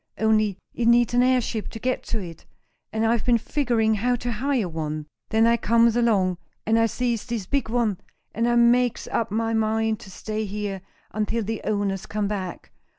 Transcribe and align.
Only 0.17 0.57
it 0.73 0.87
needs 0.87 1.13
an 1.13 1.21
airship 1.21 1.69
to 1.69 1.77
get 1.79 2.01
to 2.05 2.17
it, 2.17 2.43
and 2.91 3.05
I've 3.05 3.23
been 3.23 3.37
figuring 3.37 3.93
how 3.93 4.15
to 4.15 4.31
hire 4.31 4.67
one. 4.67 5.05
Then 5.29 5.45
I 5.45 5.57
comes 5.57 5.95
along, 5.95 6.39
and 6.65 6.79
I 6.79 6.87
sees 6.87 7.27
this 7.27 7.45
big 7.45 7.69
one, 7.69 7.99
and 8.33 8.49
I 8.49 8.55
makes 8.55 9.05
up 9.05 9.29
my 9.29 9.53
mind 9.53 9.99
to 9.99 10.09
stay 10.09 10.45
here 10.45 10.81
until 11.11 11.43
the 11.43 11.61
owners 11.65 12.07
come 12.07 12.27
back. 12.27 12.71